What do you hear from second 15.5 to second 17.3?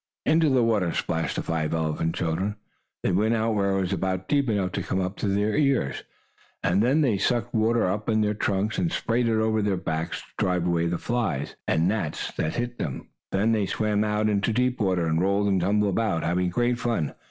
tumbled about, having great fun.